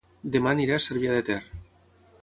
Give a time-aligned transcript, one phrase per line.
[0.35, 1.39] Dema aniré a Cervià de Ter